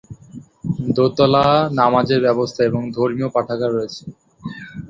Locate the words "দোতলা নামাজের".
0.95-2.19